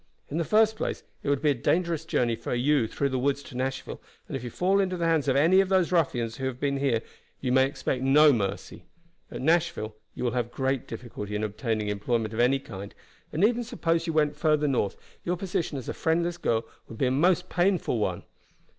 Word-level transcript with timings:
In 0.31 0.39
the 0.39 0.43
first 0.43 0.77
place 0.77 1.03
it 1.21 1.29
would 1.29 1.43
be 1.43 1.51
a 1.51 1.53
dangerous 1.53 2.05
journey 2.05 2.35
for 2.35 2.55
you 2.55 2.87
through 2.87 3.09
the 3.09 3.19
woods 3.19 3.43
to 3.43 3.55
Nashville 3.55 4.01
and 4.27 4.35
if 4.35 4.43
you 4.43 4.49
fall 4.49 4.79
into 4.79 4.97
the 4.97 5.05
hands 5.05 5.27
of 5.27 5.35
any 5.35 5.61
of 5.61 5.69
those 5.69 5.91
ruffians 5.91 6.37
who 6.37 6.45
have 6.47 6.59
been 6.59 6.77
here 6.77 7.03
you 7.39 7.51
may 7.51 7.67
expect 7.67 8.01
no 8.01 8.33
mercy. 8.33 8.85
At 9.29 9.41
Nashville 9.43 9.95
you 10.15 10.23
will 10.23 10.31
have 10.31 10.49
great 10.49 10.87
difficulty 10.87 11.35
in 11.35 11.43
obtaining 11.43 11.89
employment 11.89 12.33
of 12.33 12.39
any 12.39 12.57
kind 12.57 12.95
and 13.31 13.43
even 13.43 13.63
suppose 13.63 14.07
you 14.07 14.13
went 14.13 14.35
further 14.35 14.67
north 14.67 14.97
your 15.23 15.37
position 15.37 15.77
as 15.77 15.87
a 15.87 15.93
friendless 15.93 16.39
girl 16.39 16.65
would 16.89 16.97
be 16.97 17.05
a 17.05 17.11
most 17.11 17.47
painful 17.47 17.99
one. 17.99 18.23